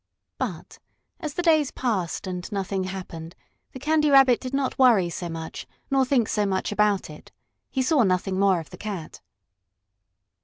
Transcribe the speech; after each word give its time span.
But, 0.39 0.79
as 1.19 1.35
the 1.35 1.43
days 1.43 1.69
passed 1.69 2.25
and 2.25 2.51
nothing 2.51 2.85
happened, 2.85 3.35
the 3.71 3.77
Candy 3.77 4.09
Rabbit 4.09 4.39
did 4.39 4.51
not 4.51 4.79
worry 4.79 5.11
so 5.11 5.29
much, 5.29 5.67
nor 5.91 6.05
think 6.05 6.27
so 6.27 6.43
much 6.43 6.71
about 6.71 7.07
it. 7.07 7.31
He 7.69 7.83
saw 7.83 8.01
nothing 8.01 8.39
more 8.39 8.59
of 8.59 8.71
the 8.71 8.77
cat. 8.77 9.21